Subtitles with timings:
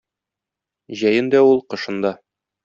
[1.01, 2.15] Җәен дә ул, кышын да.